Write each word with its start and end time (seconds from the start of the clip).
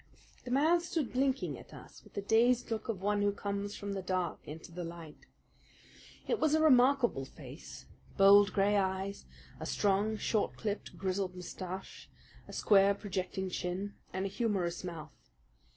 The 0.45 0.49
man 0.49 0.81
stood 0.81 1.13
blinking 1.13 1.59
at 1.59 1.75
us 1.75 2.03
with 2.03 2.15
the 2.15 2.23
dazed 2.23 2.71
look 2.71 2.89
of 2.89 3.03
one 3.03 3.21
who 3.21 3.31
comes 3.31 3.75
from 3.75 3.93
the 3.93 4.01
dark 4.01 4.39
into 4.47 4.71
the 4.71 4.83
light. 4.83 5.27
It 6.27 6.39
was 6.39 6.55
a 6.55 6.59
remarkable 6.59 7.23
face, 7.23 7.85
bold 8.17 8.51
gray 8.51 8.77
eyes, 8.77 9.25
a 9.59 9.67
strong, 9.67 10.17
short 10.17 10.57
clipped, 10.57 10.97
grizzled 10.97 11.35
moustache, 11.35 12.09
a 12.47 12.51
square, 12.53 12.95
projecting 12.95 13.51
chin, 13.51 13.93
and 14.11 14.25
a 14.25 14.27
humorous 14.27 14.83
mouth. 14.83 15.13